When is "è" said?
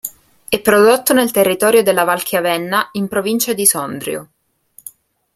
0.49-0.59